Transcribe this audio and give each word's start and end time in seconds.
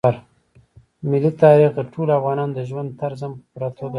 ملي 1.09 1.31
تاریخ 1.43 1.69
د 1.75 1.79
ټولو 1.93 2.11
افغانانو 2.19 2.55
د 2.57 2.59
ژوند 2.69 2.89
طرز 3.01 3.19
هم 3.25 3.31
په 3.33 3.37
پوره 3.41 3.51
توګه 3.53 3.71
اغېزمنوي. 3.73 3.89